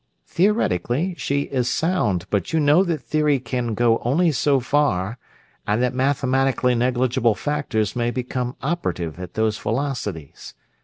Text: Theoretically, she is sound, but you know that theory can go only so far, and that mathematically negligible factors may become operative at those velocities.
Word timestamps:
Theoretically, 0.25 1.13
she 1.19 1.41
is 1.41 1.69
sound, 1.69 2.25
but 2.31 2.51
you 2.51 2.59
know 2.59 2.83
that 2.83 3.01
theory 3.03 3.37
can 3.39 3.75
go 3.75 3.99
only 3.99 4.31
so 4.31 4.59
far, 4.59 5.19
and 5.67 5.79
that 5.83 5.93
mathematically 5.93 6.73
negligible 6.73 7.35
factors 7.35 7.95
may 7.95 8.09
become 8.09 8.55
operative 8.63 9.19
at 9.19 9.35
those 9.35 9.59
velocities. 9.59 10.55